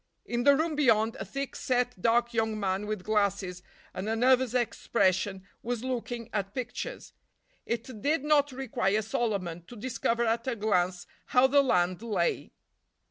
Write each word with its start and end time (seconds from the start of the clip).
In 0.25 0.45
the 0.45 0.55
room 0.55 0.75
beyond, 0.75 1.15
a 1.19 1.25
thick 1.25 1.55
set, 1.55 2.01
dark 2.01 2.33
young 2.33 2.59
man 2.59 2.87
with 2.87 3.03
glasses 3.03 3.61
and 3.93 4.09
a 4.09 4.15
nervous 4.15 4.55
expression 4.55 5.45
was 5.61 5.83
looking 5.83 6.27
at 6.33 6.55
pictures. 6.55 7.13
It 7.67 8.01
did 8.01 8.23
not 8.23 8.51
require 8.51 8.97
a 8.97 9.03
Solomon 9.03 9.63
to 9.67 9.75
discover 9.75 10.25
at 10.25 10.47
a 10.47 10.55
glance 10.55 11.05
how 11.27 11.45
the 11.45 11.61
land 11.61 12.01
lay. 12.01 12.51